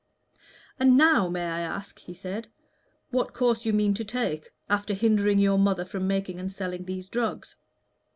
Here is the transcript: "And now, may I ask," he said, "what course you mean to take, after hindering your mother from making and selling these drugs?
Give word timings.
"And 0.79 0.97
now, 0.97 1.29
may 1.29 1.45
I 1.45 1.59
ask," 1.59 1.99
he 1.99 2.15
said, 2.15 2.47
"what 3.11 3.35
course 3.35 3.67
you 3.67 3.71
mean 3.71 3.93
to 3.93 4.03
take, 4.03 4.49
after 4.67 4.95
hindering 4.95 5.37
your 5.37 5.59
mother 5.59 5.85
from 5.85 6.07
making 6.07 6.39
and 6.39 6.51
selling 6.51 6.85
these 6.85 7.07
drugs? 7.07 7.55